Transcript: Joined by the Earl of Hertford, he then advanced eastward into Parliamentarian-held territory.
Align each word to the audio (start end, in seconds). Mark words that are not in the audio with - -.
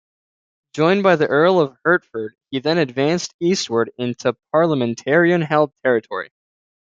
Joined 0.73 1.03
by 1.03 1.15
the 1.15 1.27
Earl 1.27 1.59
of 1.59 1.77
Hertford, 1.85 2.33
he 2.49 2.57
then 2.59 2.79
advanced 2.79 3.35
eastward 3.39 3.91
into 3.99 4.35
Parliamentarian-held 4.51 5.73
territory. 5.83 6.31